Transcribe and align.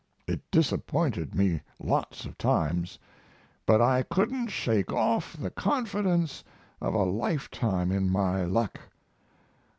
It 0.25 0.41
disappointed 0.49 1.35
me 1.35 1.61
lots 1.79 2.25
of 2.25 2.35
times, 2.39 2.97
but 3.67 3.81
I 3.81 4.01
couldn't 4.01 4.47
shake 4.47 4.91
off 4.91 5.37
the 5.39 5.51
confidence 5.51 6.43
of 6.81 6.95
a 6.95 7.03
lifetime 7.03 7.91
in 7.91 8.09
my 8.09 8.43
luck. 8.45 8.79